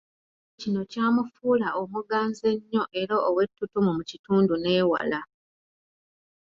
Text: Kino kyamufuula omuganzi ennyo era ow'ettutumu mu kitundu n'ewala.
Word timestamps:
Kino 0.59 0.79
kyamufuula 0.91 1.67
omuganzi 1.81 2.43
ennyo 2.53 2.83
era 3.01 3.15
ow'ettutumu 3.27 3.91
mu 3.97 4.03
kitundu 4.09 4.53
n'ewala. 4.57 5.21